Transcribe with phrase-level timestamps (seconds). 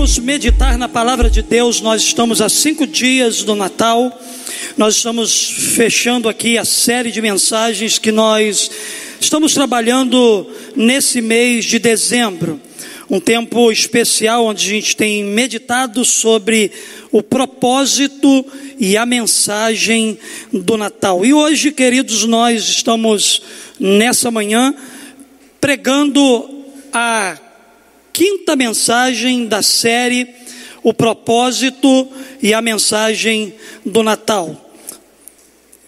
[0.00, 1.82] vamos meditar na palavra de Deus.
[1.82, 4.18] Nós estamos a cinco dias do Natal.
[4.74, 8.70] Nós estamos fechando aqui a série de mensagens que nós
[9.20, 12.58] estamos trabalhando nesse mês de dezembro.
[13.10, 16.72] Um tempo especial onde a gente tem meditado sobre
[17.12, 18.46] o propósito
[18.78, 20.18] e a mensagem
[20.50, 21.26] do Natal.
[21.26, 23.42] E hoje, queridos, nós estamos
[23.78, 24.74] nessa manhã
[25.60, 27.49] pregando a
[28.12, 30.28] quinta mensagem da série
[30.82, 32.08] O propósito
[32.42, 34.72] e a mensagem do Natal.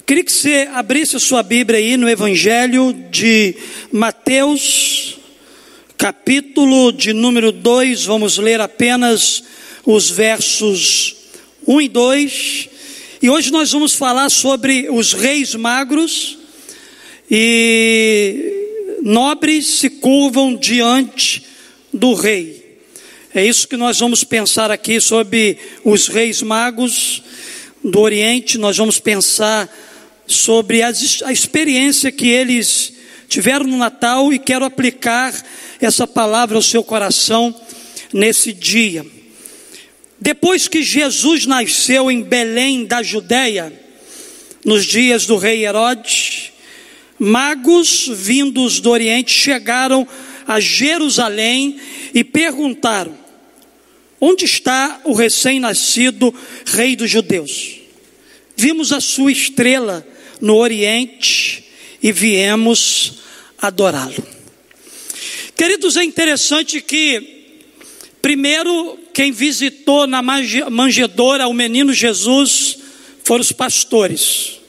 [0.04, 3.54] Queria que você abrisse a sua Bíblia aí no Evangelho de
[3.90, 5.18] Mateus,
[5.96, 9.42] capítulo de número 2, vamos ler apenas
[9.86, 11.16] os versos
[11.66, 12.68] 1 e 2.
[13.22, 16.38] E hoje nós vamos falar sobre os reis magros
[17.30, 21.51] e nobres se curvam diante
[21.92, 22.78] do rei.
[23.34, 27.22] É isso que nós vamos pensar aqui sobre os reis magos
[27.82, 28.58] do Oriente.
[28.58, 29.68] Nós vamos pensar
[30.26, 30.92] sobre a,
[31.24, 32.92] a experiência que eles
[33.28, 35.34] tiveram no Natal e quero aplicar
[35.80, 37.54] essa palavra ao seu coração
[38.12, 39.04] nesse dia.
[40.20, 43.72] Depois que Jesus nasceu em Belém da Judéia,
[44.64, 46.52] nos dias do rei Herodes,
[47.18, 51.78] magos vindos do Oriente chegaram a Jerusalém
[52.14, 53.16] e perguntaram:
[54.20, 56.34] Onde está o recém-nascido
[56.66, 57.80] rei dos judeus?
[58.56, 60.06] Vimos a sua estrela
[60.40, 61.64] no Oriente
[62.02, 63.14] e viemos
[63.58, 64.26] adorá-lo.
[65.56, 67.54] Queridos, é interessante que,
[68.20, 72.78] primeiro, quem visitou na manjedoura o menino Jesus
[73.22, 74.60] foram os pastores.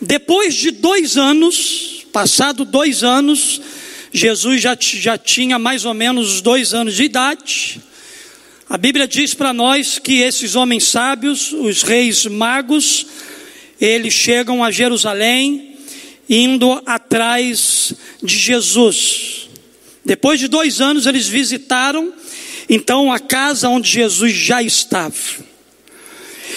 [0.00, 3.60] Depois de dois anos, passado dois anos,
[4.16, 7.80] Jesus já, já tinha mais ou menos dois anos de idade.
[8.70, 13.08] A Bíblia diz para nós que esses homens sábios, os reis magos,
[13.80, 15.76] eles chegam a Jerusalém
[16.30, 17.92] indo atrás
[18.22, 19.48] de Jesus.
[20.04, 22.14] Depois de dois anos, eles visitaram
[22.70, 25.12] então a casa onde Jesus já estava.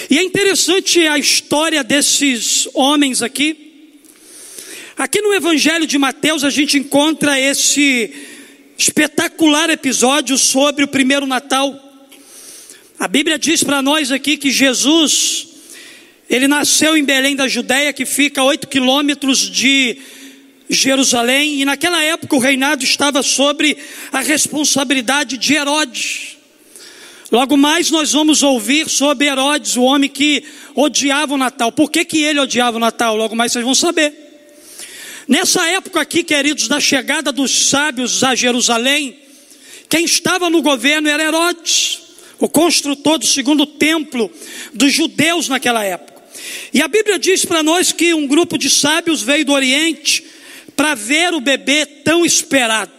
[0.08, 3.67] E é interessante a história desses homens aqui.
[4.98, 8.12] Aqui no Evangelho de Mateus a gente encontra esse
[8.76, 11.72] espetacular episódio sobre o primeiro Natal.
[12.98, 15.50] A Bíblia diz para nós aqui que Jesus,
[16.28, 19.98] ele nasceu em Belém da Judéia, que fica a oito quilômetros de
[20.68, 23.78] Jerusalém, e naquela época o reinado estava sobre
[24.10, 26.38] a responsabilidade de Herodes.
[27.30, 30.42] Logo mais nós vamos ouvir sobre Herodes, o homem que
[30.74, 31.70] odiava o Natal.
[31.70, 33.14] Por que, que ele odiava o Natal?
[33.14, 34.27] Logo mais vocês vão saber.
[35.28, 39.18] Nessa época aqui, queridos, da chegada dos sábios a Jerusalém,
[39.86, 42.00] quem estava no governo era Herodes,
[42.38, 44.32] o construtor do segundo templo
[44.72, 46.22] dos judeus naquela época.
[46.72, 50.24] E a Bíblia diz para nós que um grupo de sábios veio do Oriente
[50.74, 52.90] para ver o bebê tão esperado.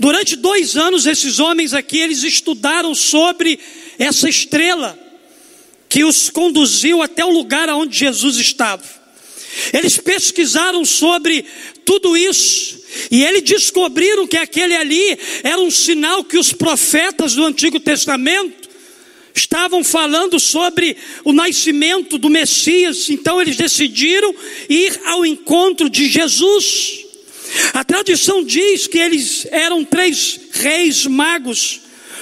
[0.00, 3.60] Durante dois anos, esses homens aqui, eles estudaram sobre
[3.96, 4.98] essa estrela
[5.88, 9.01] que os conduziu até o lugar onde Jesus estava.
[9.72, 11.44] Eles pesquisaram sobre
[11.84, 12.80] tudo isso
[13.10, 18.68] e eles descobriram que aquele ali era um sinal que os profetas do Antigo Testamento
[19.34, 24.34] estavam falando sobre o nascimento do Messias, então eles decidiram
[24.68, 27.00] ir ao encontro de Jesus.
[27.72, 31.80] A tradição diz que eles eram três reis magos,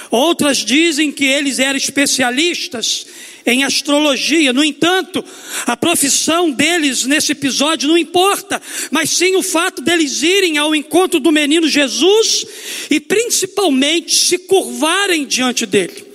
[0.09, 3.05] outras dizem que eles eram especialistas
[3.45, 4.53] em astrologia.
[4.53, 5.23] No entanto,
[5.65, 11.19] a profissão deles nesse episódio não importa, mas sim o fato deles irem ao encontro
[11.19, 12.45] do menino Jesus
[12.89, 16.05] e principalmente se curvarem diante dele.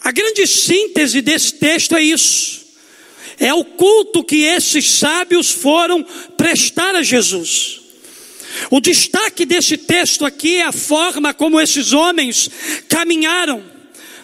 [0.00, 2.64] A grande síntese desse texto é isso.
[3.38, 6.04] É o culto que esses sábios foram
[6.36, 7.80] prestar a Jesus.
[8.70, 12.48] O destaque desse texto aqui é a forma como esses homens
[12.88, 13.73] caminharam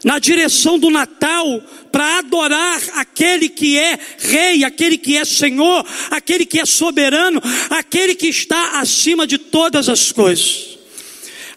[0.04, 6.46] na direção do Natal para adorar aquele que é rei, aquele que é senhor, aquele
[6.46, 10.69] que é soberano, aquele que está acima de todas as coisas.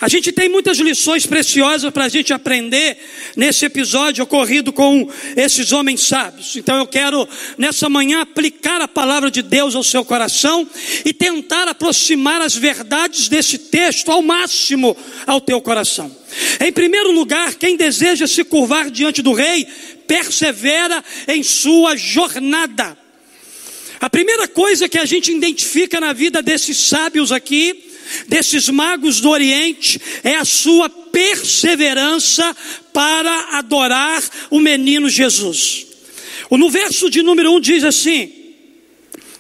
[0.04, 2.98] A gente tem muitas lições preciosas para a gente aprender
[3.38, 6.58] nesse episódio ocorrido com esses homens sábios.
[6.58, 7.26] Então eu quero
[7.58, 10.68] nessa manhã aplicar a palavra de Deus ao seu coração
[11.06, 14.94] e tentar aproximar as verdades desse texto ao máximo
[15.26, 16.14] ao teu coração.
[16.60, 19.66] Em primeiro lugar, quem deseja se curvar diante do rei,
[20.06, 22.98] persevera em sua jornada.
[24.02, 27.93] A primeira coisa que a gente identifica na vida desses sábios aqui
[28.28, 32.56] desses magos do Oriente é a sua perseverança
[32.92, 35.88] para adorar o menino Jesus.
[36.50, 38.32] No verso de número 1 um diz assim: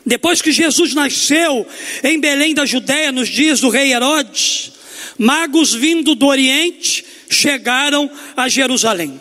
[0.06, 1.66] depois que Jesus nasceu
[2.04, 4.72] em Belém da Judéia, nos dias do rei Herodes,
[5.18, 9.20] magos vindo do Oriente chegaram a Jerusalém.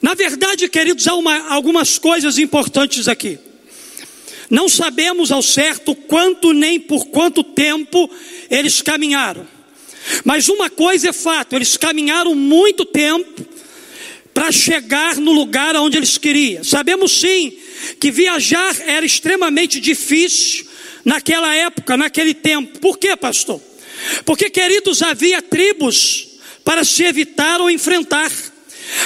[0.00, 3.38] Na verdade, queridos, há uma, algumas coisas importantes aqui.
[4.48, 8.10] Não sabemos ao certo quanto nem por quanto tempo
[8.50, 9.46] eles caminharam.
[10.24, 13.46] Mas uma coisa é fato: eles caminharam muito tempo
[14.34, 16.64] para chegar no lugar onde eles queriam.
[16.64, 17.56] Sabemos sim
[17.98, 20.66] que viajar era extremamente difícil
[21.04, 22.78] naquela época, naquele tempo.
[22.78, 23.60] Por quê, pastor?
[24.24, 26.28] Porque, queridos, havia tribos
[26.64, 28.30] para se evitar ou enfrentar.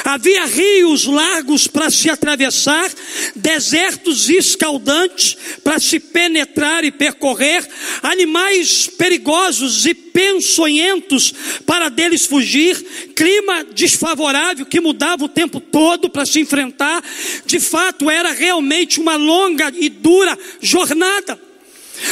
[0.04, 2.90] Havia rios largos para se atravessar,
[3.34, 7.66] desertos escaldantes para se penetrar e percorrer,
[8.02, 11.34] animais perigosos e pensonhentos
[11.66, 12.76] para deles fugir,
[13.14, 17.02] clima desfavorável que mudava o tempo todo para se enfrentar.
[17.44, 21.40] De fato, era realmente uma longa e dura jornada.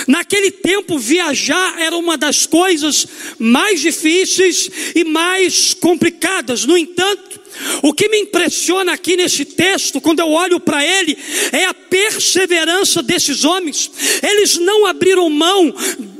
[0.06, 3.06] Naquele tempo, viajar era uma das coisas
[3.38, 6.64] mais difíceis e mais complicadas.
[6.64, 7.41] No entanto,
[7.82, 11.16] o que me impressiona aqui nesse texto, quando eu olho para ele,
[11.52, 13.90] é a perseverança desses homens.
[14.22, 15.74] Eles não abriram mão,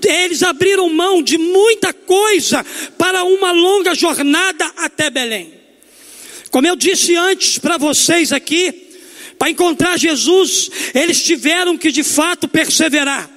[0.05, 2.65] eles abriram mão de muita coisa
[2.99, 5.55] para uma longa jornada até Belém.
[6.51, 8.91] Como eu disse antes para vocês aqui,
[9.39, 13.32] para encontrar Jesus, eles tiveram que de fato perseverar.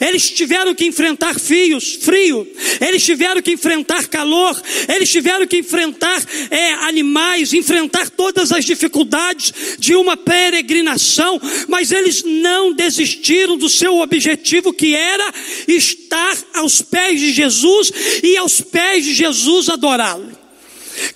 [0.00, 2.46] Eles tiveram que enfrentar fios, frio,
[2.80, 9.52] eles tiveram que enfrentar calor, eles tiveram que enfrentar é, animais, enfrentar todas as dificuldades
[9.78, 15.32] de uma peregrinação, mas eles não desistiram do seu objetivo que era
[15.66, 17.92] estar aos pés de Jesus
[18.22, 20.44] e aos pés de Jesus adorá-lo.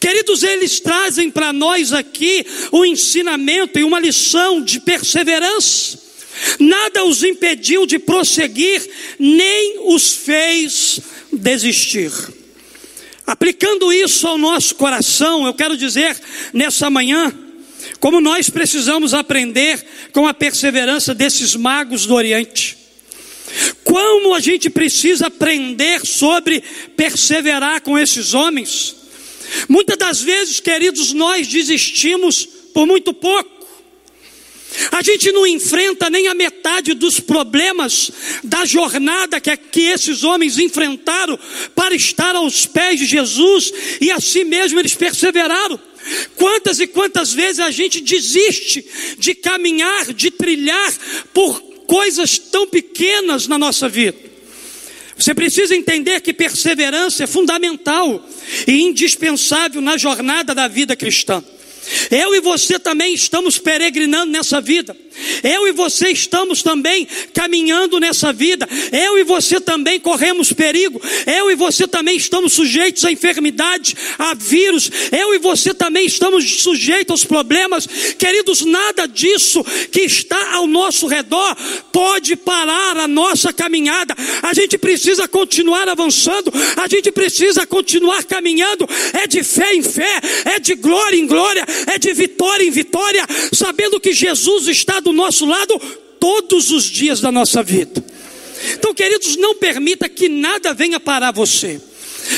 [0.00, 6.07] Queridos, eles trazem para nós aqui um ensinamento e uma lição de perseverança.
[6.58, 8.88] Nada os impediu de prosseguir,
[9.19, 11.00] nem os fez
[11.32, 12.12] desistir.
[13.26, 16.19] Aplicando isso ao nosso coração, eu quero dizer
[16.52, 17.32] nessa manhã,
[18.00, 22.76] como nós precisamos aprender com a perseverança desses magos do Oriente.
[23.84, 26.62] Como a gente precisa aprender sobre
[26.96, 28.94] perseverar com esses homens.
[29.69, 33.57] Muitas das vezes, queridos, nós desistimos por muito pouco.
[34.92, 38.10] A gente não enfrenta nem a metade dos problemas
[38.44, 41.38] da jornada que, que esses homens enfrentaram
[41.75, 45.78] para estar aos pés de Jesus e assim mesmo eles perseveraram.
[46.36, 48.84] Quantas e quantas vezes a gente desiste
[49.19, 50.94] de caminhar, de trilhar
[51.34, 54.28] por coisas tão pequenas na nossa vida.
[55.19, 58.24] Você precisa entender que perseverança é fundamental
[58.66, 61.42] e indispensável na jornada da vida cristã.
[62.11, 64.96] Eu e você também estamos peregrinando nessa vida.
[65.43, 68.69] Eu e você estamos também caminhando nessa vida.
[68.93, 71.00] Eu e você também corremos perigo.
[71.26, 74.91] Eu e você também estamos sujeitos a enfermidades, a vírus.
[75.12, 77.87] Eu e você também estamos sujeitos aos problemas.
[78.19, 81.56] Queridos, nada disso que está ao nosso redor
[81.93, 84.15] pode parar a nossa caminhada.
[84.43, 86.53] A gente precisa continuar avançando.
[86.77, 88.89] A gente precisa continuar caminhando.
[89.13, 93.27] É de fé em fé, é de glória em glória, é de vitória em vitória,
[93.53, 95.79] sabendo que Jesus está do do nosso lado
[96.20, 98.05] todos os dias da nossa vida.
[98.74, 101.81] Então, queridos, não permita que nada venha parar você.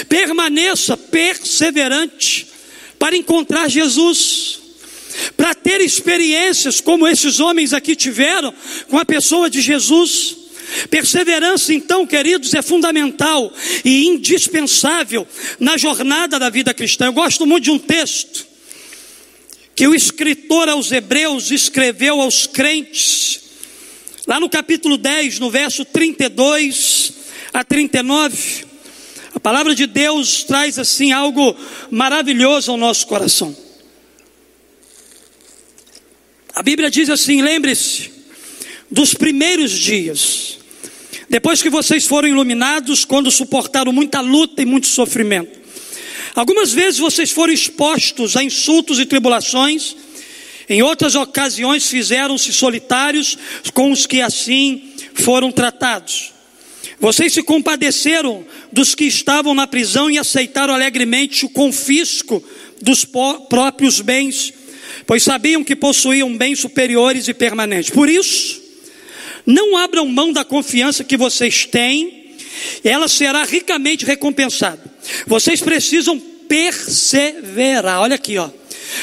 [0.09, 2.47] Permaneça perseverante
[2.99, 4.61] para encontrar Jesus,
[5.37, 8.55] para ter experiências como esses homens aqui tiveram
[8.89, 10.37] com a pessoa de Jesus.
[10.89, 13.53] Perseverança, então, queridos, é fundamental
[13.85, 15.27] e indispensável
[15.59, 17.07] na jornada da vida cristã.
[17.07, 18.50] Eu gosto muito de um texto
[19.75, 23.41] que o escritor aos Hebreus escreveu aos crentes,
[24.27, 27.13] lá no capítulo 10, no verso 32
[27.53, 28.65] a 39.
[29.35, 31.57] A palavra de Deus traz assim algo
[31.91, 33.57] maravilhoso ao nosso coração.
[36.55, 38.11] A Bíblia diz assim: lembre-se
[38.91, 40.59] dos primeiros dias,
[41.29, 45.60] depois que vocês foram iluminados, quando suportaram muita luta e muito sofrimento.
[46.35, 49.97] Algumas vezes vocês foram expostos a insultos e tribulações,
[50.69, 53.37] em outras ocasiões fizeram-se solitários
[53.75, 56.33] com os que assim foram tratados.
[57.01, 62.43] Vocês se compadeceram dos que estavam na prisão e aceitaram alegremente o confisco
[62.81, 64.53] dos próprios bens,
[65.07, 67.91] pois sabiam que possuíam bens superiores e permanentes.
[67.91, 68.61] Por isso,
[69.45, 72.20] não abram mão da confiança que vocês têm,
[72.85, 74.83] ela será ricamente recompensada.
[75.27, 78.01] Vocês precisam perseverar.
[78.01, 78.51] Olha aqui, ó.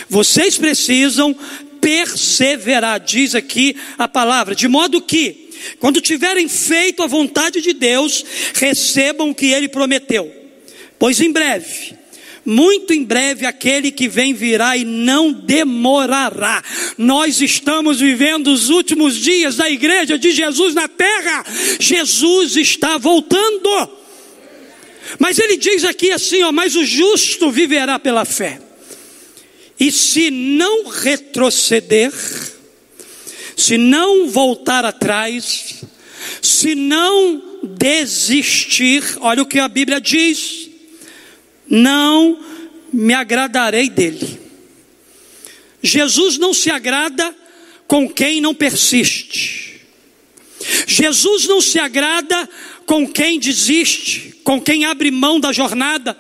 [0.10, 1.36] Vocês precisam
[1.82, 5.50] perseverar, diz aqui a palavra, de modo que,
[5.80, 10.32] quando tiverem feito a vontade de Deus, recebam o que ele prometeu.
[11.00, 11.97] Pois em breve,
[12.50, 16.64] muito em breve aquele que vem virá e não demorará.
[16.98, 21.46] Nós estamos vivendo os últimos dias da igreja de Jesus na terra.
[21.78, 23.90] Jesus está voltando.
[25.20, 28.62] Mas ele diz aqui assim, ó, mas o justo viverá pela fé.
[29.78, 32.14] E se não retroceder,
[33.58, 35.84] se não voltar atrás,
[36.42, 40.67] se não desistir, olha o que a Bíblia diz:
[41.70, 42.40] não
[42.92, 44.40] me agradarei dele.
[45.82, 47.36] Jesus não se agrada
[47.88, 49.82] com quem não persiste.
[50.88, 52.50] Jesus não se agrada
[52.86, 56.18] com quem desiste, com quem abre mão da jornada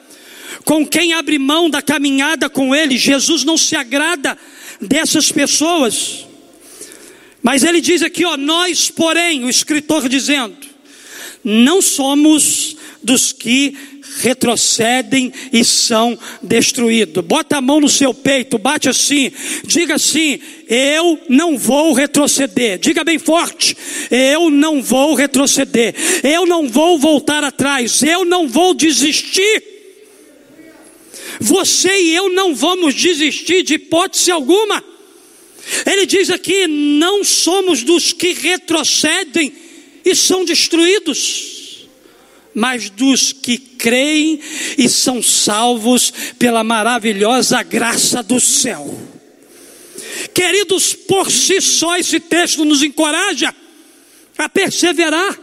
[0.67, 2.97] com quem abre mão da caminhada com Ele.
[2.97, 4.37] Jesus não se agrada
[4.81, 6.25] dessas pessoas.
[7.41, 10.57] Mas ele diz aqui, ó, nós, porém, o escritor dizendo,
[11.41, 17.23] não somos dos que retrocedem e são destruídos.
[17.23, 19.31] Bota a mão no seu peito, bate assim,
[19.65, 22.77] diga assim: eu não vou retroceder.
[22.77, 23.75] Diga bem forte:
[24.11, 25.95] eu não vou retroceder.
[26.23, 28.03] Eu não vou voltar atrás.
[28.03, 29.63] Eu não vou desistir.
[31.39, 34.83] Você e eu não vamos desistir de hipótese alguma.
[35.85, 39.53] Ele diz aqui: não somos dos que retrocedem
[40.03, 41.56] e são destruídos,
[42.57, 44.39] mas dos que creem
[44.79, 48.99] e são salvos pela maravilhosa graça do céu.
[50.33, 53.53] Queridos, por si só esse texto nos encoraja
[54.35, 55.39] a perseverar,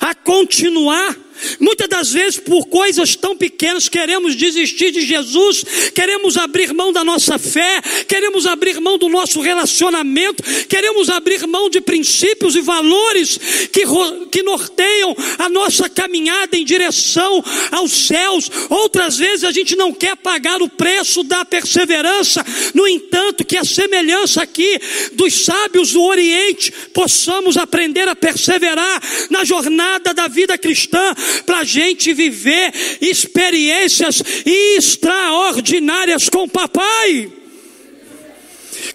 [0.00, 1.16] a continuar
[1.58, 7.04] Muitas das vezes, por coisas tão pequenas, queremos desistir de Jesus, queremos abrir mão da
[7.04, 13.38] nossa fé, queremos abrir mão do nosso relacionamento, queremos abrir mão de princípios e valores
[13.72, 13.82] que,
[14.30, 18.50] que norteiam a nossa caminhada em direção aos céus.
[18.68, 22.44] Outras vezes, a gente não quer pagar o preço da perseverança,
[22.74, 24.80] no entanto, que a semelhança aqui
[25.12, 31.64] dos sábios do Oriente, possamos aprender a perseverar na jornada da vida cristã para a
[31.64, 37.32] gente viver experiências extraordinárias com o papai.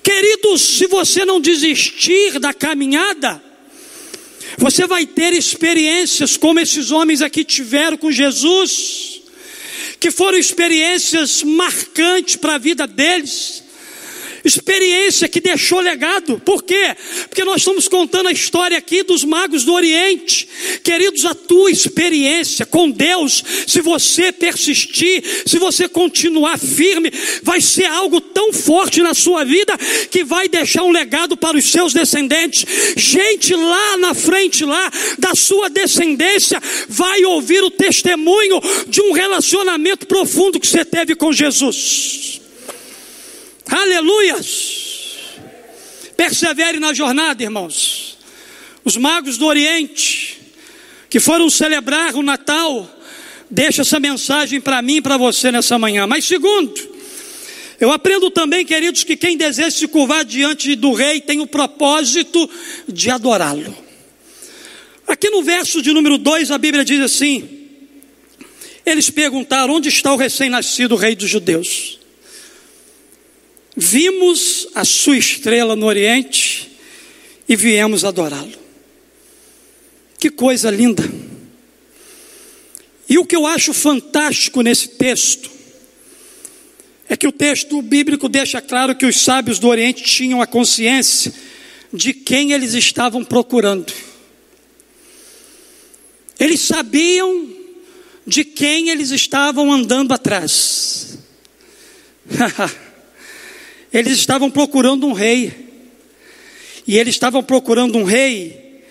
[0.04, 3.42] Queridos, se você não desistir da caminhada,
[4.58, 9.22] você vai ter experiências como esses homens aqui tiveram com Jesus,
[10.00, 13.67] que foram experiências marcantes para a vida deles
[14.48, 16.42] experiência que deixou legado.
[16.44, 16.96] Por quê?
[17.28, 20.48] Porque nós estamos contando a história aqui dos magos do Oriente.
[20.84, 27.12] Queridos, a tua experiência com Deus, se você persistir, se você continuar firme,
[27.44, 29.78] vai ser algo tão forte na sua vida
[30.10, 32.66] que vai deixar um legado para os seus descendentes.
[32.96, 40.08] Gente lá na frente lá da sua descendência vai ouvir o testemunho de um relacionamento
[40.08, 42.37] profundo que você teve com Jesus.
[43.70, 44.88] Aleluias!
[46.16, 48.18] Persevere na jornada, irmãos.
[48.84, 50.40] Os magos do Oriente,
[51.10, 52.90] que foram celebrar o Natal,
[53.50, 56.08] deixa essa mensagem para mim e para você nessa manhã.
[56.08, 56.74] Mas segundo,
[57.80, 62.50] eu aprendo também, queridos, que quem deseja se curvar diante do rei tem o propósito
[62.88, 63.76] de adorá-lo.
[65.08, 67.48] Aqui no verso de número 2, a Bíblia diz assim:
[68.86, 71.97] Eles perguntaram: onde está o recém-nascido rei dos judeus?
[73.80, 76.68] Vimos a sua estrela no Oriente
[77.48, 78.58] e viemos adorá-lo.
[80.18, 81.04] Que coisa linda!
[83.08, 85.52] E o que eu acho fantástico nesse texto
[87.08, 91.32] é que o texto bíblico deixa claro que os sábios do Oriente tinham a consciência
[91.94, 93.94] de quem eles estavam procurando.
[96.40, 97.48] Eles sabiam
[98.26, 101.20] de quem eles estavam andando atrás.
[103.98, 105.52] Eles estavam procurando um rei.
[106.86, 108.84] E eles estavam procurando um rei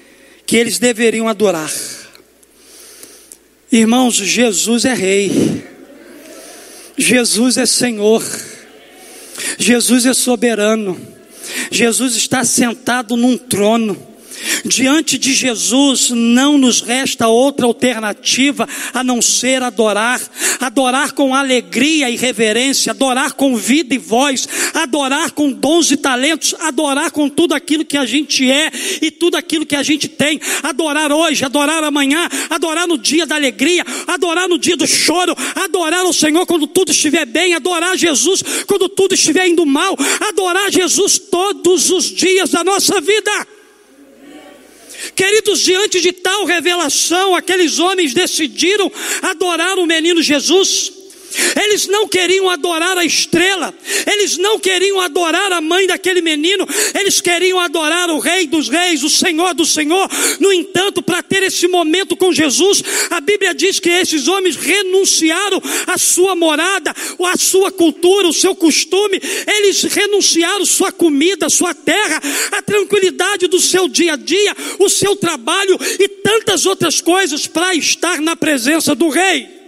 [0.45, 1.73] que eles deveriam adorar.
[3.71, 5.65] Irmãos, Jesus é rei.
[6.99, 8.21] Jesus é Senhor.
[9.57, 11.01] Jesus é soberano.
[11.71, 13.97] Jesus está sentado num trono.
[14.65, 20.21] Diante de Jesus não nos resta outra alternativa a não ser adorar,
[20.61, 26.55] adorar com alegria e reverência, adorar com vida e voz, adorar com dons e talentos,
[26.61, 30.41] adorar com tudo aquilo que a gente é e tudo aquilo que a gente tem,
[30.63, 36.05] adorar hoje, adorar amanhã, adorar no dia da alegria, adorar no dia do choro, adorar
[36.05, 39.97] o Senhor quando tudo estiver bem, adorar Jesus quando tudo estiver indo mal,
[40.29, 43.56] adorar Jesus todos os dias da nossa vida.
[45.17, 48.93] Queridos, diante de tal revelação, aqueles homens decidiram
[49.23, 50.93] adorar o menino Jesus.
[51.63, 53.75] Eles não queriam adorar a estrela,
[54.07, 56.67] eles não queriam adorar a mãe daquele menino,
[56.99, 60.09] eles queriam adorar o Rei dos Reis, o Senhor do Senhor.
[60.41, 65.61] No entanto, para ter esse momento com Jesus, a Bíblia diz que esses homens renunciaram
[65.87, 72.21] à sua morada, à sua cultura, o seu costume, eles renunciaram sua comida, sua terra,
[72.53, 77.75] a tranquilidade do seu dia a dia, o seu trabalho e tantas outras coisas para
[77.75, 79.66] estar na presença do Rei.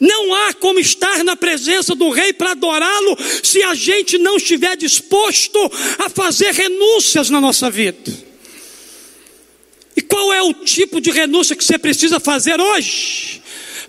[0.00, 4.76] Não há como estar na presença do Rei para adorá-lo se a gente não estiver
[4.76, 5.58] disposto
[5.98, 8.12] a fazer renúncias na nossa vida.
[9.96, 13.40] E qual é o tipo de renúncia que você precisa fazer hoje?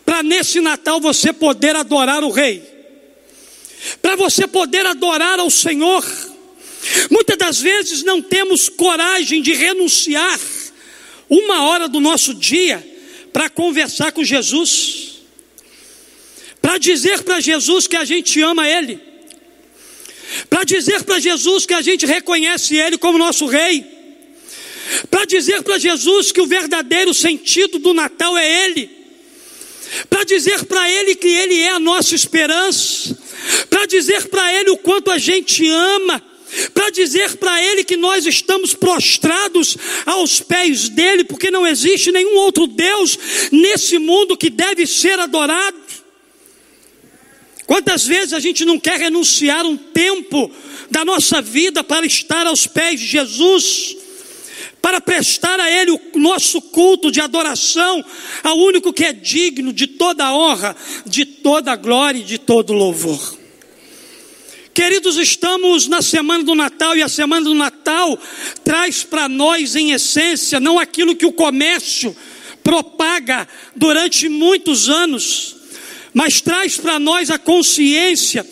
[0.05, 2.62] Para nesse Natal você poder adorar o Rei,
[4.01, 6.05] para você poder adorar ao Senhor.
[7.09, 10.39] Muitas das vezes não temos coragem de renunciar
[11.27, 12.85] uma hora do nosso dia
[13.33, 15.14] para conversar com Jesus
[16.65, 19.00] para dizer para Jesus que a gente ama Ele,
[20.50, 23.86] para dizer para Jesus que a gente reconhece Ele como nosso Rei,
[25.12, 28.89] para dizer para Jesus que o verdadeiro sentido do Natal é Ele,
[30.10, 33.15] para dizer para Ele que Ele é a nossa esperança,
[33.69, 36.19] para dizer para Ele o quanto a gente ama,
[36.74, 42.38] para dizer para Ele que nós estamos prostrados aos pés dEle, porque não existe nenhum
[42.38, 43.19] outro Deus
[43.51, 45.85] nesse mundo que deve ser adorado.
[47.65, 50.51] Quantas vezes a gente não quer renunciar um tempo
[50.89, 53.98] da nossa vida para estar aos pés de Jesus,
[54.81, 58.05] para prestar a Ele o nosso culto de adoração,
[58.43, 60.75] ao único que é digno de toda honra,
[61.06, 63.36] de toda glória e de todo louvor.
[64.75, 68.19] Queridos, estamos na semana do Natal e a semana do Natal
[68.63, 72.15] traz para nós, em essência, não aquilo que o comércio
[72.62, 75.55] propaga durante muitos anos,
[76.15, 78.47] mas traz para nós a consciência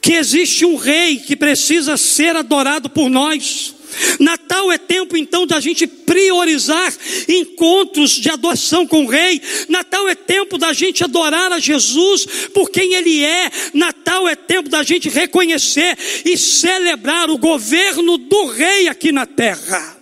[0.00, 3.74] que existe um rei que precisa ser adorado por nós.
[4.20, 6.94] Natal é tempo então da gente priorizar
[7.28, 9.42] encontros de adoração com o Rei.
[9.68, 13.50] Natal é tempo da gente adorar a Jesus por quem Ele é.
[13.74, 20.00] Natal é tempo da gente reconhecer e celebrar o governo do Rei aqui na terra.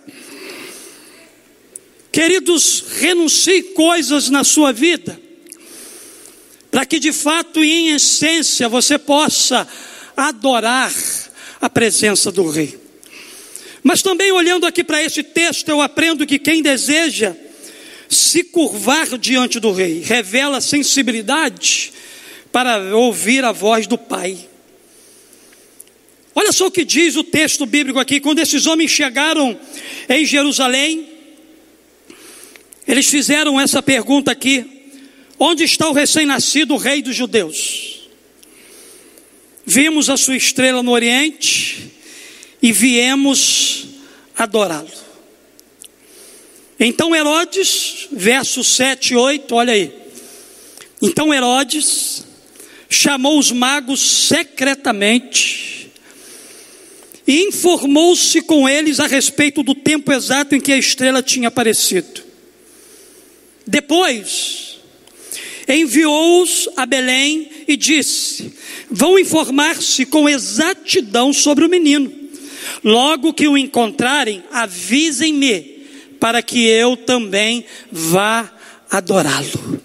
[2.11, 5.28] Queridos, renuncie coisas na sua vida
[6.71, 9.67] para que de fato e em essência você possa
[10.15, 10.93] adorar
[11.61, 12.77] a presença do Rei.
[13.81, 17.35] Mas também olhando aqui para esse texto, eu aprendo que quem deseja
[18.09, 21.93] se curvar diante do Rei revela sensibilidade
[22.51, 24.37] para ouvir a voz do Pai.
[26.33, 29.59] Olha só o que diz o texto bíblico aqui: quando esses homens chegaram
[30.07, 31.07] em Jerusalém,
[32.87, 34.78] eles fizeram essa pergunta aqui:
[35.39, 38.01] Onde está o recém-nascido rei dos judeus?
[39.65, 41.93] Vimos a sua estrela no Oriente
[42.61, 43.85] e viemos
[44.35, 44.91] adorá-lo.
[46.77, 49.93] Então Herodes, versos 7 e 8, olha aí.
[51.01, 52.25] Então Herodes
[52.89, 55.89] chamou os magos secretamente
[57.25, 62.23] e informou-se com eles a respeito do tempo exato em que a estrela tinha aparecido.
[63.67, 64.68] Depois,
[65.69, 68.51] enviou-os a Belém e disse:
[68.89, 72.11] Vão informar-se com exatidão sobre o menino.
[72.83, 75.85] Logo que o encontrarem, avisem-me,
[76.19, 78.51] para que eu também vá
[78.89, 79.81] adorá-lo.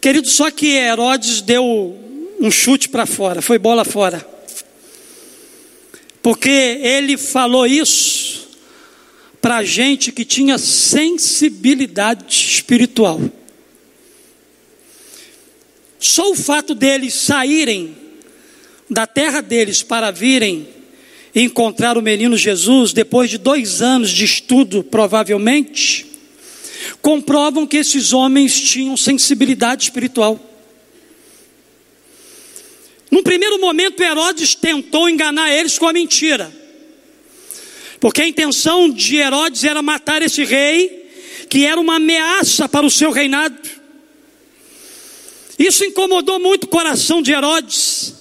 [0.00, 1.98] Querido, só que Herodes deu
[2.40, 4.26] um chute para fora, foi bola fora.
[6.22, 8.43] Porque ele falou isso
[9.44, 13.20] para gente que tinha sensibilidade espiritual.
[16.00, 17.94] Só o fato deles saírem
[18.88, 20.66] da terra deles para virem
[21.34, 26.06] encontrar o menino Jesus, depois de dois anos de estudo, provavelmente,
[27.02, 30.40] comprovam que esses homens tinham sensibilidade espiritual.
[33.10, 36.63] Num primeiro momento, Herodes tentou enganar eles com a mentira.
[38.04, 41.08] Porque a intenção de Herodes era matar esse rei,
[41.48, 43.56] que era uma ameaça para o seu reinado.
[45.58, 48.12] Isso incomodou muito o coração de Herodes.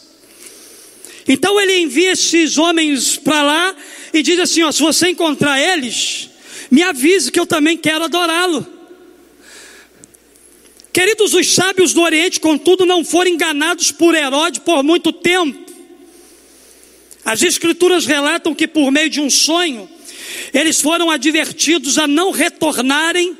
[1.27, 3.75] Então ele envia esses homens para lá
[4.13, 6.29] e diz assim: ó, se você encontrar eles,
[6.71, 8.65] me avise que eu também quero adorá-lo.
[10.93, 15.72] Queridos, os sábios do Oriente, contudo, não foram enganados por Herodes por muito tempo.
[17.25, 19.89] As Escrituras relatam que, por meio de um sonho,
[20.53, 23.37] eles foram advertidos a não retornarem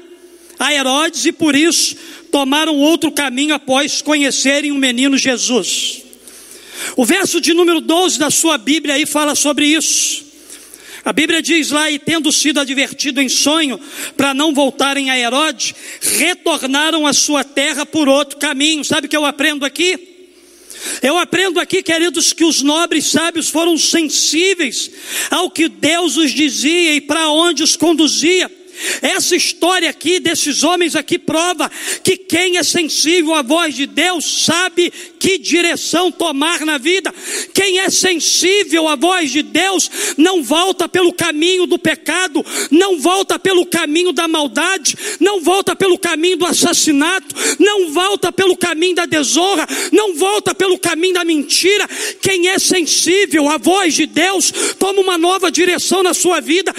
[0.58, 1.96] a Herodes e, por isso,
[2.32, 6.02] tomaram outro caminho após conhecerem o menino Jesus.
[6.96, 10.24] O verso de número 12 da sua Bíblia aí fala sobre isso.
[11.06, 13.78] A Bíblia diz lá, e tendo sido advertido em sonho
[14.16, 18.86] para não voltarem a Herodes, retornaram à sua terra por outro caminho.
[18.86, 20.13] Sabe o que eu aprendo aqui?
[21.02, 24.92] Eu aprendo aqui, queridos, que os nobres sábios foram sensíveis
[25.30, 28.52] ao que Deus os dizia e para onde os conduzia.
[29.02, 31.72] Essa história aqui desses homens aqui prova
[32.04, 37.14] que quem é sensível à voz de Deus sabe que direção tomar na vida.
[37.54, 43.40] Quem é sensível à voz de Deus não volta pelo caminho do pecado, não volta
[43.40, 49.06] pelo caminho da maldade, não volta pelo caminho do assassinato, não volta pelo caminho da
[49.06, 51.88] desonra, não volta pelo caminho da mentira.
[52.22, 56.74] Quem é sensível à voz de Deus toma uma nova direção na sua vida,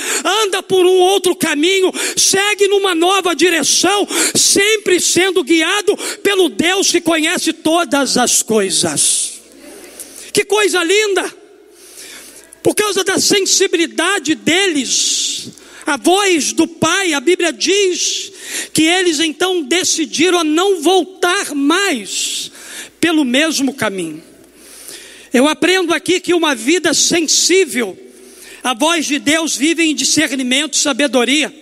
[0.44, 7.00] anda por um outro caminho, segue numa nova direção, sempre sendo guiado pelo Deus que
[7.00, 9.40] conhece todas as coisas.
[10.33, 11.44] Que coisa linda!
[12.62, 15.50] Por causa da sensibilidade deles,
[15.87, 18.33] a voz do Pai, a Bíblia diz
[18.72, 22.50] que eles então decidiram a não voltar mais
[22.98, 24.22] pelo mesmo caminho.
[25.33, 27.98] Eu aprendo aqui que uma vida sensível
[28.62, 31.54] à voz de Deus vive em discernimento e sabedoria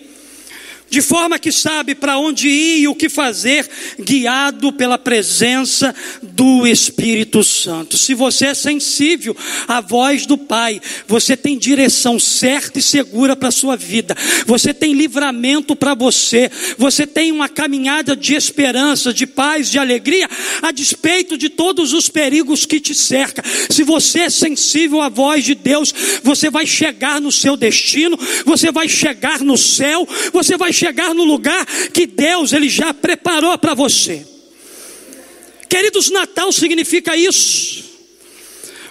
[0.93, 3.67] de forma que sabe para onde ir e o que fazer,
[3.99, 7.97] guiado pela presença do Espírito Santo.
[7.97, 9.35] Se você é sensível
[9.67, 14.15] à voz do Pai, você tem direção certa e segura para a sua vida,
[14.47, 20.29] você tem livramento para você, você tem uma caminhada de esperança, de paz, de alegria,
[20.61, 23.43] a despeito de todos os perigos que te cercam.
[23.71, 28.71] Se você é sensível à voz de Deus, você vai chegar no seu destino, você
[28.71, 33.73] vai chegar no céu, você vai chegar no lugar que Deus ele já preparou para
[33.73, 34.27] você.
[35.69, 37.85] Queridos, Natal significa isso.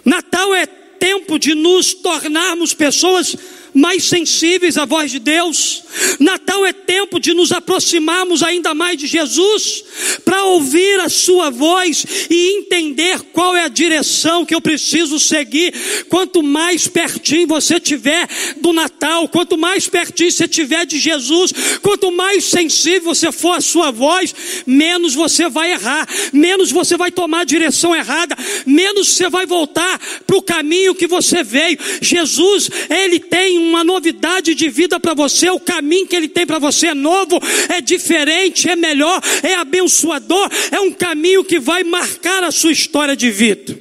[0.05, 3.35] Natal é tempo de nos tornarmos pessoas
[3.73, 5.83] mais sensíveis à voz de Deus.
[6.19, 9.83] Natal é tempo de nos aproximarmos ainda mais de Jesus,
[10.23, 15.73] para ouvir a Sua voz e entender qual é a direção que eu preciso seguir.
[16.09, 22.11] Quanto mais pertinho você tiver do Natal, quanto mais pertinho você tiver de Jesus, quanto
[22.11, 24.33] mais sensível você for à Sua voz,
[24.65, 29.99] menos você vai errar, menos você vai tomar a direção errada, menos você vai voltar
[30.25, 31.77] para o caminho que você veio.
[32.01, 36.59] Jesus, Ele tem uma novidade de vida para você, o caminho que Ele tem para
[36.59, 42.43] você é novo, é diferente, é melhor, é abençoador, é um caminho que vai marcar
[42.43, 43.79] a sua história de vida.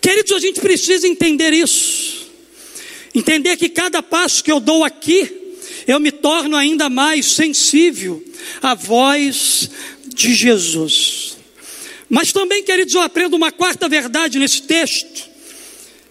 [0.00, 2.30] Queridos, a gente precisa entender isso,
[3.14, 5.30] entender que cada passo que eu dou aqui,
[5.86, 8.24] eu me torno ainda mais sensível
[8.62, 9.70] à voz
[10.06, 11.36] de Jesus.
[12.08, 15.29] Mas também, queridos, eu aprendo uma quarta verdade nesse texto.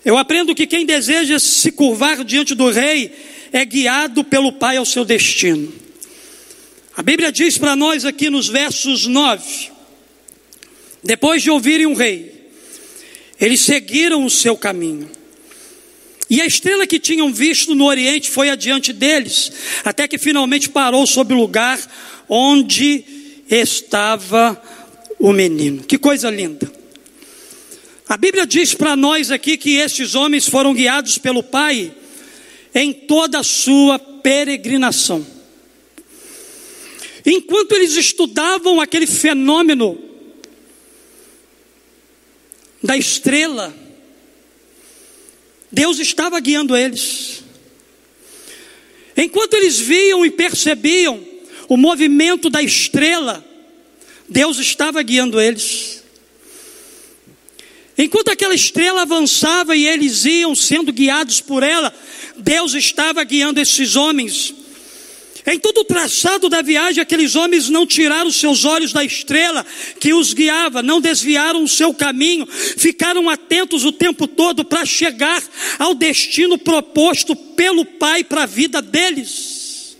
[0.03, 3.11] Eu aprendo que quem deseja se curvar diante do rei
[3.51, 5.73] é guiado pelo Pai ao seu destino.
[6.95, 9.71] A Bíblia diz para nós aqui nos versos 9:
[11.03, 12.49] depois de ouvirem um rei,
[13.39, 15.09] eles seguiram o seu caminho.
[16.29, 19.51] E a estrela que tinham visto no Oriente foi adiante deles,
[19.83, 21.79] até que finalmente parou sobre o lugar
[22.29, 23.03] onde
[23.49, 24.61] estava
[25.17, 25.83] o menino.
[25.83, 26.78] Que coisa linda!
[28.09, 31.93] A Bíblia diz para nós aqui que esses homens foram guiados pelo Pai
[32.73, 35.23] em toda a sua peregrinação.
[37.23, 40.01] Enquanto eles estudavam aquele fenômeno
[42.81, 43.75] da estrela,
[45.71, 47.43] Deus estava guiando eles.
[49.15, 51.23] Enquanto eles viam e percebiam
[51.67, 53.45] o movimento da estrela,
[54.27, 55.98] Deus estava guiando eles.
[58.01, 61.93] Enquanto aquela estrela avançava e eles iam sendo guiados por ela,
[62.37, 64.55] Deus estava guiando esses homens.
[65.45, 69.65] Em todo o traçado da viagem, aqueles homens não tiraram seus olhos da estrela
[69.99, 75.43] que os guiava, não desviaram o seu caminho, ficaram atentos o tempo todo para chegar
[75.77, 79.97] ao destino proposto pelo Pai para a vida deles.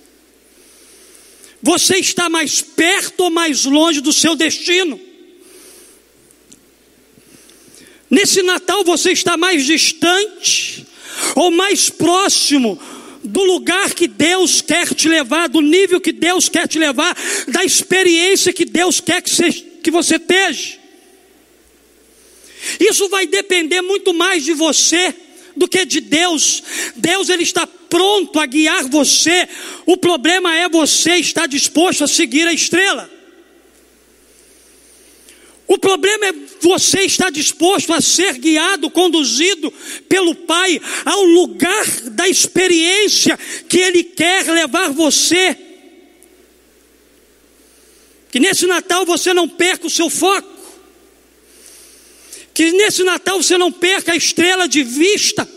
[1.62, 5.09] Você está mais perto ou mais longe do seu destino?
[8.10, 10.86] Nesse Natal você está mais distante
[11.36, 12.80] ou mais próximo
[13.24, 17.16] do lugar que Deus quer te levar, do nível que Deus quer te levar,
[17.48, 20.80] da experiência que Deus quer que você, que você esteja.
[22.80, 25.14] Isso vai depender muito mais de você
[25.56, 26.64] do que de Deus.
[26.96, 29.48] Deus ele está pronto a guiar você.
[29.86, 33.19] O problema é você estar disposto a seguir a estrela.
[35.70, 39.72] O problema é você estar disposto a ser guiado, conduzido
[40.10, 43.38] pelo Pai ao lugar da experiência
[43.70, 45.56] que Ele quer levar você.
[48.32, 50.50] Que nesse Natal você não perca o seu foco.
[52.52, 55.48] Que nesse Natal você não perca a estrela de vista.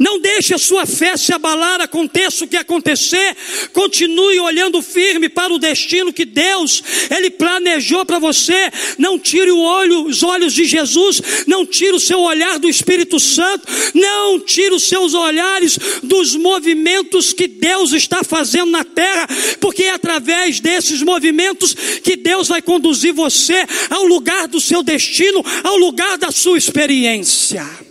[0.00, 3.36] Não deixe a sua fé se abalar, aconteça o que acontecer.
[3.74, 8.70] Continue olhando firme para o destino que Deus ele planejou para você.
[8.96, 13.66] Não tire olho, os olhos de Jesus, não tire o seu olhar do Espírito Santo,
[13.92, 19.28] não tire os seus olhares dos movimentos que Deus está fazendo na terra,
[19.60, 25.44] porque é através desses movimentos que Deus vai conduzir você ao lugar do seu destino,
[25.62, 27.89] ao lugar da sua experiência.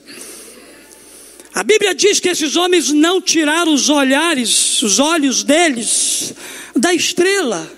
[1.54, 6.34] A Bíblia diz que esses homens não tiraram os olhares, os olhos deles
[6.76, 7.70] da estrela.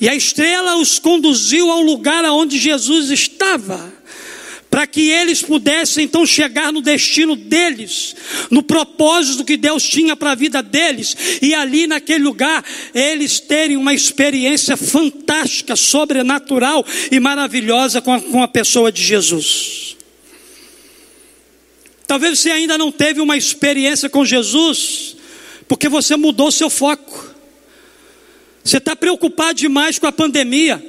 [0.00, 3.92] E a estrela os conduziu ao lugar aonde Jesus estava,
[4.70, 8.16] para que eles pudessem então chegar no destino deles,
[8.50, 13.76] no propósito que Deus tinha para a vida deles, e ali naquele lugar eles terem
[13.76, 19.96] uma experiência fantástica, sobrenatural e maravilhosa com a, com a pessoa de Jesus.
[22.10, 25.14] Talvez você ainda não teve uma experiência com Jesus,
[25.68, 27.32] porque você mudou seu foco.
[28.64, 30.84] Você está preocupado demais com a pandemia.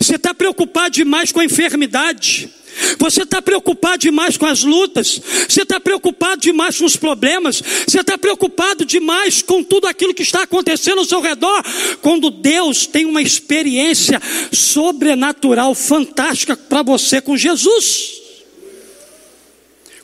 [0.00, 2.48] Você está preocupado demais com a enfermidade.
[2.96, 5.20] Você está preocupado demais com as lutas.
[5.48, 7.60] Você está preocupado demais com os problemas.
[7.88, 11.60] Você está preocupado demais com tudo aquilo que está acontecendo ao seu redor.
[12.00, 18.19] Quando Deus tem uma experiência sobrenatural, fantástica para você com Jesus.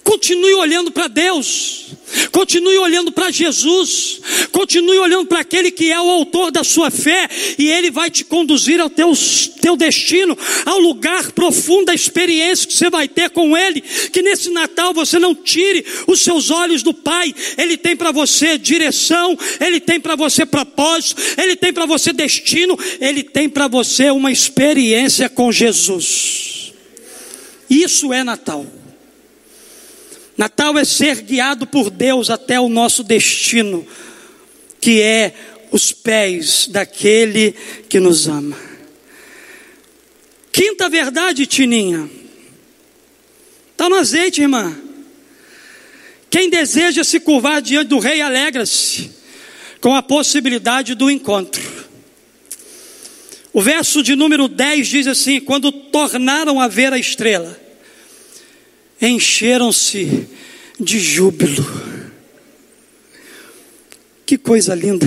[0.07, 1.87] Continue olhando para Deus,
[2.31, 4.21] continue olhando para Jesus,
[4.53, 8.25] continue olhando para aquele que é o autor da sua fé, e ele vai te
[8.25, 9.12] conduzir ao teu,
[9.61, 13.81] teu destino, ao lugar profundo da experiência que você vai ter com ele.
[13.81, 18.57] Que nesse Natal você não tire os seus olhos do Pai, ele tem para você
[18.57, 24.09] direção, ele tem para você propósito, ele tem para você destino, ele tem para você
[24.11, 26.73] uma experiência com Jesus.
[27.69, 28.76] Isso é Natal.
[30.37, 33.87] Natal é ser guiado por Deus até o nosso destino,
[34.81, 35.35] que é
[35.70, 37.55] os pés daquele
[37.88, 38.57] que nos ama.
[40.53, 42.09] Quinta verdade, Tininha.
[43.72, 44.75] Está no azeite, irmã.
[46.31, 49.11] Quem deseja se curvar diante do rei, alegra-se
[49.81, 51.62] com a possibilidade do encontro.
[53.53, 57.59] O verso de número 10 diz assim: Quando tornaram a ver a estrela,
[59.01, 60.27] encheram-se
[60.79, 61.65] de júbilo.
[64.25, 65.07] Que coisa linda.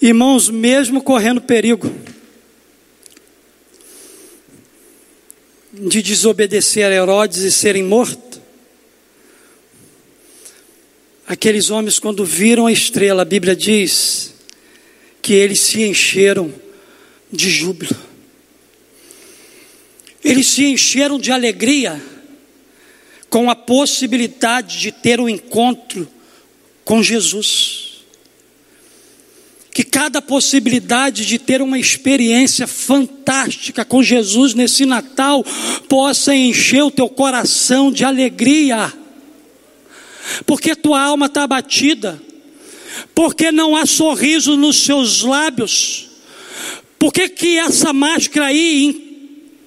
[0.00, 1.92] Irmãos, mesmo correndo perigo
[5.72, 8.40] de desobedecer a Herodes e serem mortos,
[11.26, 14.34] aqueles homens, quando viram a estrela, a Bíblia diz
[15.20, 16.52] que eles se encheram
[17.30, 18.07] de júbilo.
[20.24, 22.00] Eles se encheram de alegria
[23.30, 26.08] com a possibilidade de ter um encontro
[26.84, 27.98] com Jesus.
[29.72, 35.44] Que cada possibilidade de ter uma experiência fantástica com Jesus nesse Natal
[35.88, 38.92] possa encher o teu coração de alegria,
[40.44, 42.20] porque tua alma está abatida,
[43.14, 46.08] porque não há sorriso nos seus lábios,
[46.98, 49.07] porque que essa máscara aí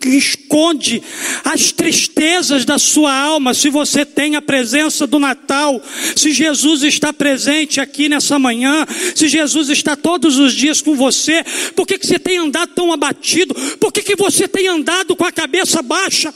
[0.09, 1.01] esconde
[1.43, 5.81] as tristezas da sua alma, se você tem a presença do Natal,
[6.15, 8.85] se Jesus está presente aqui nessa manhã,
[9.15, 11.43] se Jesus está todos os dias com você,
[11.75, 13.53] por que, que você tem andado tão abatido?
[13.79, 16.33] Por que, que você tem andado com a cabeça baixa?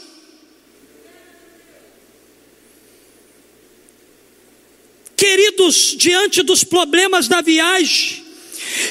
[5.16, 8.24] Queridos, diante dos problemas da viagem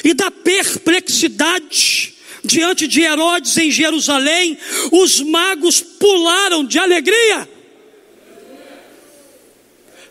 [0.03, 2.14] e da perplexidade,
[2.45, 4.57] diante de Herodes em Jerusalém,
[4.91, 7.49] os magos pularam de alegria.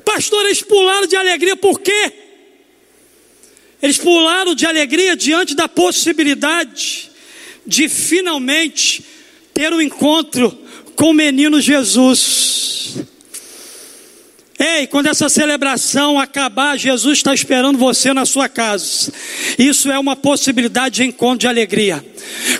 [0.04, 2.12] Pastor, eles pularam de alegria por quê?
[3.80, 7.10] Eles pularam de alegria diante da possibilidade
[7.66, 9.04] de finalmente
[9.52, 10.50] ter um encontro
[10.96, 12.96] com o menino Jesus.
[14.66, 19.12] Ei, quando essa celebração acabar, Jesus está esperando você na sua casa.
[19.58, 22.02] Isso é uma possibilidade de encontro de alegria.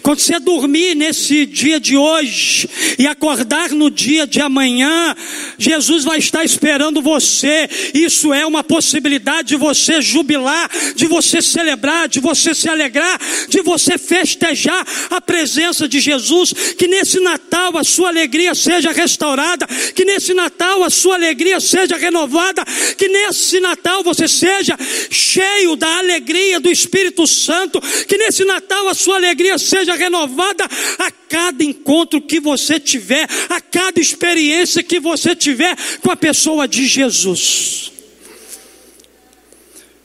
[0.02, 5.16] Quando você dormir nesse dia de hoje e acordar no dia de amanhã,
[5.56, 7.68] Jesus vai estar esperando você.
[7.94, 13.62] Isso é uma possibilidade de você jubilar, de você celebrar, de você se alegrar, de
[13.62, 16.52] você festejar a presença de Jesus.
[16.76, 21.93] Que nesse Natal a sua alegria seja restaurada, que nesse Natal a sua alegria seja
[21.96, 22.64] renovada,
[22.96, 24.76] que nesse Natal você seja
[25.10, 30.64] cheio da alegria do Espírito Santo, que nesse Natal a sua alegria seja renovada
[30.98, 36.68] a cada encontro que você tiver, a cada experiência que você tiver com a pessoa
[36.68, 37.92] de Jesus.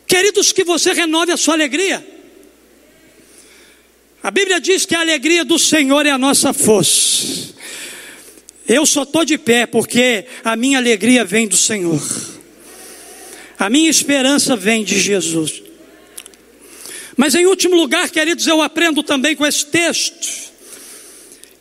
[0.07, 2.05] Queridos, que você renove a sua alegria.
[4.21, 7.38] A Bíblia diz que a alegria do Senhor é a nossa força.
[8.69, 11.99] Eu só estou de pé porque a minha alegria vem do Senhor.
[13.57, 15.63] A minha esperança vem de Jesus.
[17.17, 20.51] Mas em último lugar, queridos, eu aprendo também com esse texto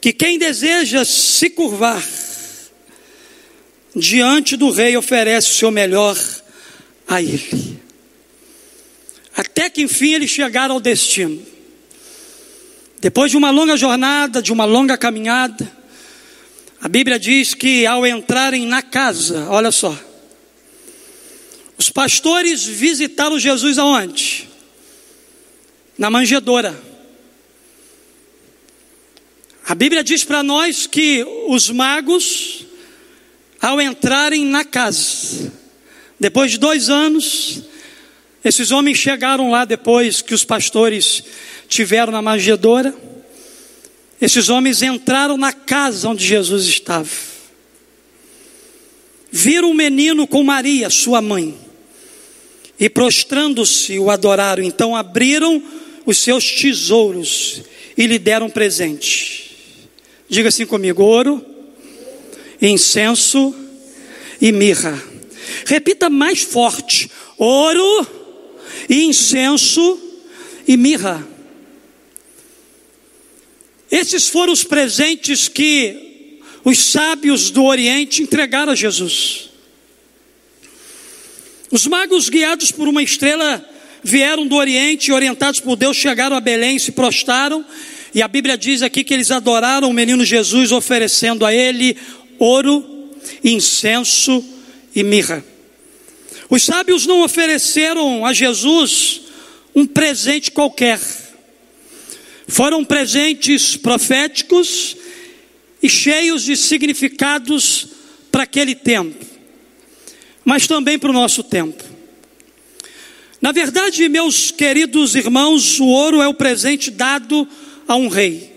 [0.03, 2.07] que quem deseja se curvar
[3.97, 6.17] diante do rei oferece o seu melhor
[7.09, 7.81] a ele.
[9.35, 11.43] Até que enfim ele chegar ao destino.
[13.01, 15.78] Depois de uma longa jornada, de uma longa caminhada,
[16.81, 19.99] a Bíblia diz que ao entrarem na casa, olha só,
[21.77, 24.49] os pastores visitaram Jesus aonde?
[25.99, 26.81] na manjedoura.
[29.67, 32.65] A Bíblia diz para nós que os magos,
[33.61, 35.53] ao entrarem na casa,
[36.19, 37.63] depois de dois anos,
[38.45, 41.25] esses homens chegaram lá depois que os pastores
[41.69, 42.95] tiveram na manjedoura.
[44.21, 47.09] Esses homens entraram na casa onde Jesus estava.
[49.31, 51.57] Viram o menino com Maria, sua mãe,
[52.81, 54.63] e prostrando-se o adoraram.
[54.63, 55.63] Então abriram
[56.05, 57.63] os seus tesouros
[57.97, 59.57] e lhe deram presente.
[60.29, 61.45] Diga assim comigo: ouro,
[62.61, 63.55] incenso
[64.41, 65.01] e mirra.
[65.65, 68.07] Repita mais forte: ouro,
[68.89, 70.01] incenso
[70.67, 71.27] e mirra.
[73.91, 79.49] Esses foram os presentes que os sábios do Oriente entregaram a Jesus.
[81.71, 83.65] Os magos, guiados por uma estrela
[84.03, 87.65] vieram do Oriente, orientados por Deus, chegaram a Belém, se prostraram,
[88.15, 91.97] e a Bíblia diz aqui que eles adoraram o menino Jesus, oferecendo a ele
[92.39, 93.11] ouro,
[93.45, 94.45] incenso
[94.95, 95.45] e mirra.
[96.49, 99.23] Os sábios não ofereceram a Jesus
[99.75, 100.99] um presente qualquer,
[102.49, 104.97] foram presentes proféticos
[105.83, 107.89] e cheios de significados
[108.33, 109.25] para aquele tempo,
[110.45, 111.85] mas também para o nosso tempo.
[113.41, 117.47] Na verdade, meus queridos irmãos, o ouro é o presente dado
[117.87, 118.51] a um rei.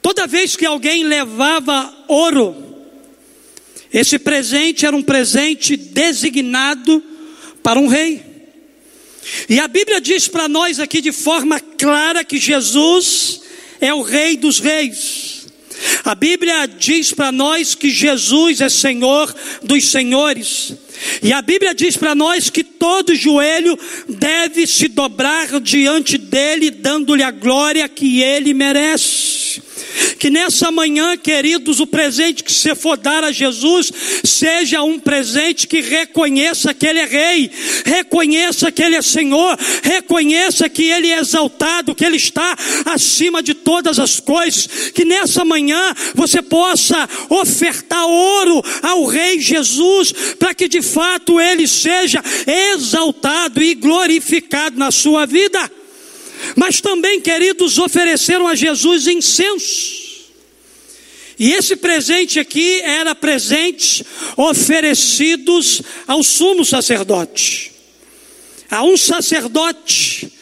[0.00, 2.56] Toda vez que alguém levava ouro,
[3.92, 7.02] esse presente era um presente designado
[7.62, 8.27] para um rei.
[9.48, 13.40] E a Bíblia diz para nós aqui de forma clara que Jesus
[13.80, 15.46] é o Rei dos Reis.
[16.04, 20.74] A Bíblia diz para nós que Jesus é Senhor dos Senhores.
[21.22, 27.22] E a Bíblia diz para nós que todo joelho deve se dobrar diante dele, dando-lhe
[27.22, 29.27] a glória que ele merece.
[30.18, 33.92] Que nessa manhã, queridos, o presente que você for dar a Jesus
[34.24, 37.50] seja um presente que reconheça que Ele é Rei,
[37.84, 42.56] reconheça que Ele é Senhor, reconheça que Ele é exaltado, que Ele está
[42.86, 44.66] acima de todas as coisas.
[44.94, 51.66] Que nessa manhã você possa ofertar ouro ao Rei Jesus, para que de fato Ele
[51.66, 55.77] seja exaltado e glorificado na sua vida.
[56.56, 60.08] Mas também, queridos, ofereceram a Jesus incenso.
[61.38, 64.02] E esse presente aqui era presentes
[64.36, 67.70] oferecidos ao sumo sacerdote.
[68.68, 70.32] A um sacerdote,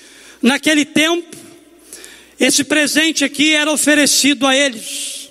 [0.40, 1.36] naquele tempo,
[2.40, 5.28] esse presente aqui era oferecido a eles.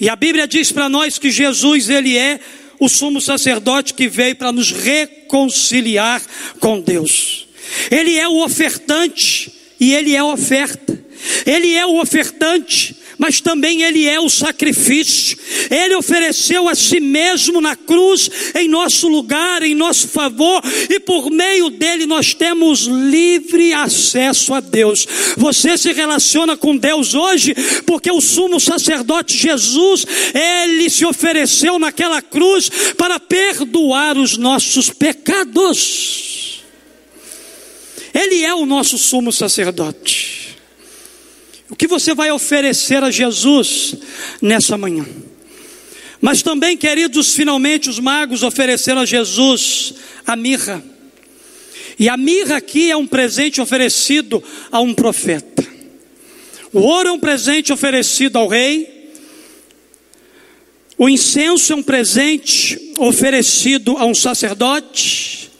[0.00, 2.40] E a Bíblia diz para nós que Jesus, ele é
[2.80, 6.20] o sumo sacerdote que veio para nos reconciliar
[6.58, 7.46] com Deus.
[7.88, 10.96] Ele é o ofertante e ele é oferta.
[11.44, 15.38] Ele é o ofertante mas também Ele é o sacrifício.
[15.70, 20.60] Ele ofereceu a si mesmo na cruz, em nosso lugar, em nosso favor,
[20.90, 25.06] e por meio dele nós temos livre acesso a Deus.
[25.36, 27.54] Você se relaciona com Deus hoje,
[27.86, 30.04] porque o sumo sacerdote Jesus,
[30.34, 32.68] ele se ofereceu naquela cruz
[32.98, 36.31] para perdoar os nossos pecados.
[38.14, 40.56] Ele é o nosso sumo sacerdote.
[41.70, 43.96] O que você vai oferecer a Jesus
[44.42, 45.06] nessa manhã?
[46.20, 49.94] Mas também, queridos, finalmente os magos ofereceram a Jesus
[50.26, 50.84] a mirra.
[51.98, 55.66] E a mirra aqui é um presente oferecido a um profeta.
[56.72, 59.10] O ouro é um presente oferecido ao rei.
[60.96, 65.50] O incenso é um presente oferecido a um sacerdote.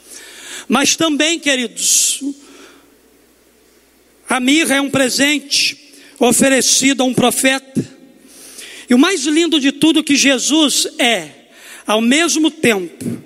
[0.67, 2.21] Mas também, queridos,
[4.33, 5.77] a mirra é um presente
[6.17, 7.85] oferecido a um profeta.
[8.89, 11.29] E o mais lindo de tudo que Jesus é,
[11.85, 13.21] ao mesmo tempo,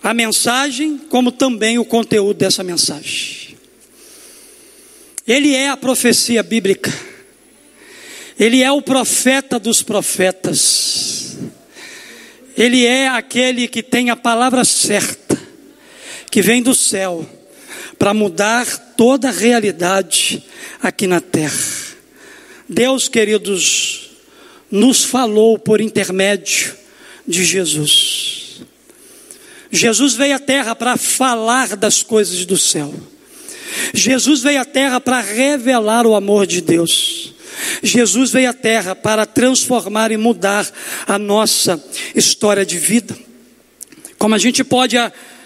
[0.00, 3.56] a mensagem, como também o conteúdo dessa mensagem.
[5.26, 6.92] Ele é a profecia bíblica.
[8.38, 11.38] Ele é o profeta dos profetas.
[12.56, 15.36] Ele é aquele que tem a palavra certa,
[16.30, 17.28] que vem do céu,
[18.00, 20.42] para mudar toda a realidade
[20.82, 21.52] aqui na terra.
[22.66, 24.12] Deus, queridos,
[24.70, 26.74] nos falou por intermédio
[27.28, 28.62] de Jesus.
[29.70, 32.90] Jesus veio à terra para falar das coisas do céu.
[33.92, 37.34] Jesus veio à terra para revelar o amor de Deus.
[37.82, 40.66] Jesus veio à terra para transformar e mudar
[41.06, 41.78] a nossa
[42.14, 43.14] história de vida.
[44.16, 44.96] Como a gente pode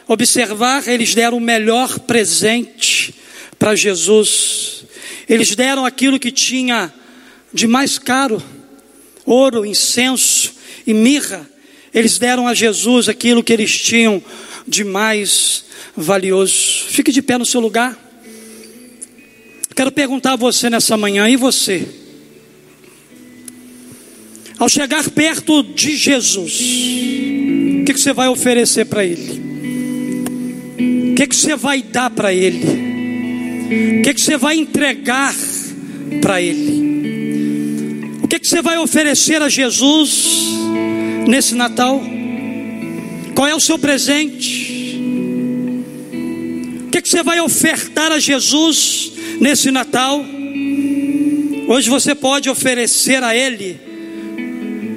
[0.07, 3.15] observar, eles deram o melhor presente
[3.59, 4.85] para Jesus.
[5.29, 6.93] Eles deram aquilo que tinha
[7.53, 8.43] de mais caro,
[9.25, 10.53] ouro, incenso
[10.87, 11.49] e mirra.
[11.93, 14.23] Eles deram a Jesus aquilo que eles tinham
[14.67, 15.65] de mais
[15.97, 16.87] valioso.
[16.89, 17.99] Fique de pé no seu lugar.
[19.75, 21.87] Quero perguntar a você nessa manhã, e você?
[24.59, 26.61] Ao chegar perto de Jesus,
[27.81, 29.54] o que, você vai oferecer para Ele?
[31.15, 34.01] O que, que você vai dar para Ele?
[34.01, 35.35] O que, que você vai entregar
[36.21, 36.85] para Ele?
[38.35, 40.49] que, que você vai oferecer a Jesus
[41.29, 42.03] nesse Natal?
[43.35, 44.99] Qual é o seu presente?
[46.87, 50.25] O que, que você vai ofertar a Jesus nesse Natal?
[51.69, 53.79] Hoje você pode oferecer a Ele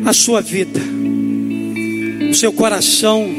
[0.04, 0.80] a sua vida,
[2.30, 3.30] o seu coração,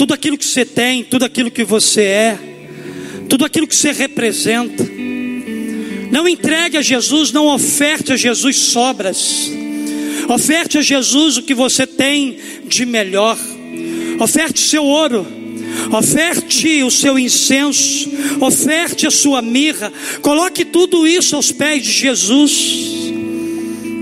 [0.00, 2.38] tudo aquilo que você tem, tudo aquilo que você é,
[3.28, 4.82] tudo aquilo que você representa.
[6.10, 9.50] Não entregue a Jesus, não oferte a Jesus sobras.
[10.26, 13.36] Oferte a Jesus o que você tem de melhor.
[14.18, 15.26] Oferte seu ouro.
[15.92, 19.92] Oferte o seu incenso, oferte a sua mirra,
[20.22, 23.12] coloque tudo isso aos pés de Jesus.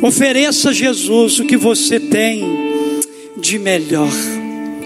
[0.00, 2.44] Ofereça a Jesus o que você tem
[3.36, 4.37] de melhor.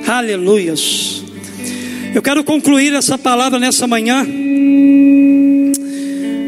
[0.06, 1.22] Aleluias.
[2.14, 4.26] Eu quero concluir essa palavra nessa manhã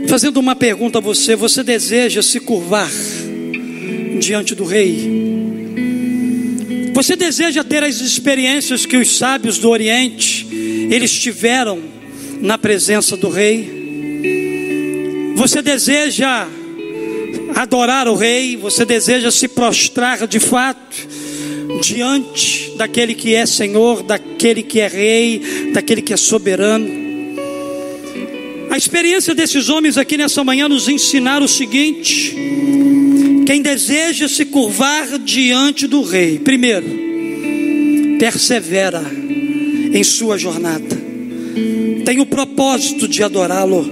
[0.08, 2.90] fazendo uma pergunta a você: você deseja se curvar
[4.18, 5.32] diante do Rei?
[6.92, 10.46] Você deseja ter as experiências que os sábios do Oriente
[10.90, 11.80] eles tiveram
[12.40, 13.82] na presença do Rei?
[15.36, 16.46] Você deseja
[17.54, 18.56] adorar o Rei?
[18.56, 21.13] Você deseja se prostrar de fato
[21.80, 27.04] diante daquele que é Senhor, daquele que é Rei, daquele que é soberano?
[28.70, 32.34] A experiência desses homens aqui nessa manhã nos ensinaram o seguinte:
[33.46, 36.86] quem deseja se curvar diante do rei, primeiro,
[38.18, 39.04] persevera
[39.92, 41.00] em sua jornada,
[42.04, 43.88] tem o propósito de adorá-lo,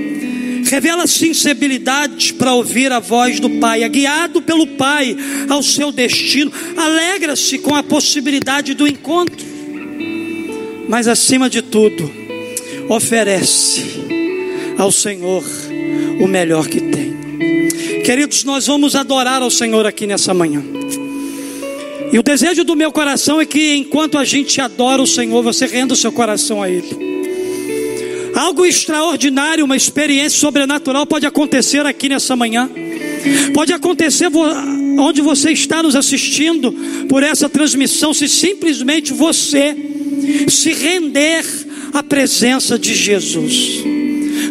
[0.73, 5.15] revela sensibilidade para ouvir a voz do Pai, é guiado pelo Pai
[5.51, 9.45] ao seu destino, alegra-se com a possibilidade do encontro,
[10.89, 12.11] mas acima de tudo,
[12.89, 13.83] oferece
[14.79, 15.45] ao Senhor
[16.19, 17.13] o melhor que tem.
[18.03, 20.65] Queridos, nós vamos adorar ao Senhor aqui nessa manhã.
[22.11, 25.67] E o desejo do meu coração é que enquanto a gente adora o Senhor, você
[25.67, 27.12] renda o seu coração a Ele.
[28.43, 32.69] Algo extraordinário, uma experiência sobrenatural pode acontecer aqui nessa manhã.
[33.55, 34.29] Pode acontecer
[34.99, 36.73] onde você está nos assistindo
[37.09, 39.77] por essa transmissão, se simplesmente você
[40.49, 41.45] se render
[41.93, 43.85] à presença de Jesus.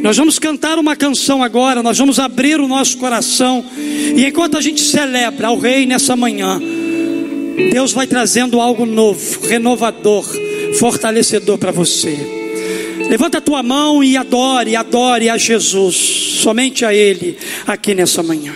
[0.02, 4.62] Nós vamos cantar uma canção agora, nós vamos abrir o nosso coração, e enquanto a
[4.62, 6.62] gente celebra ao Rei nessa manhã,
[7.74, 10.26] Deus vai trazendo algo novo, renovador,
[10.80, 12.41] fortalecedor para você.
[13.12, 15.97] Levanta a tua mão e adore, adore a Jesus,
[16.41, 17.38] somente a Ele,
[17.68, 18.53] aqui nessa manhã.